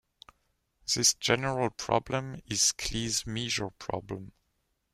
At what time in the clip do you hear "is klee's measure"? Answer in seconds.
2.47-3.69